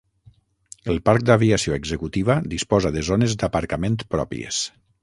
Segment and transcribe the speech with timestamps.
[0.93, 4.69] El parc d'aviació executiva disposa de zones d'aparcament pròpies.